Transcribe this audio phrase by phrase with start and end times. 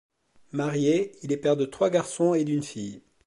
[0.51, 3.03] Marié, il est père de trois garçons et d'une fille.